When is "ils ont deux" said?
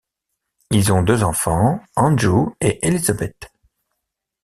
0.71-1.21